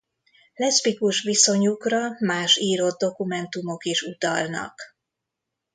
Leszbikus 0.53 1.21
viszonyukra 1.21 2.15
más 2.19 2.55
írott 2.57 2.99
dokumentumok 2.99 3.85
is 3.85 4.01
utalnak. 4.01 4.81